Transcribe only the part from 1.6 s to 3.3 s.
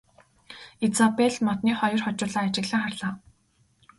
хоёр хожуулаа ажиглан харлаа.